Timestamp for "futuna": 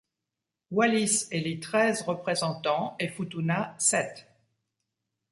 3.07-3.75